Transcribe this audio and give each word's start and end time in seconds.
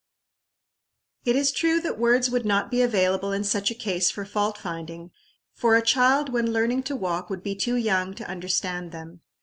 It 1.25 1.35
is 1.35 1.51
true 1.51 1.79
that 1.81 1.99
words 1.99 2.27
would 2.31 2.43
not 2.43 2.71
be 2.71 2.81
available 2.81 3.31
in 3.31 3.43
such 3.43 3.69
a 3.69 3.75
case 3.75 4.09
for 4.09 4.25
fault 4.25 4.57
finding; 4.57 5.11
for 5.53 5.75
a 5.75 5.83
child 5.83 6.29
when 6.29 6.51
learning 6.51 6.81
to 6.89 6.95
walk 6.95 7.29
would 7.29 7.43
be 7.43 7.53
too 7.53 7.75
young 7.75 8.15
to 8.15 8.27
understand 8.27 8.91
them. 8.91 9.21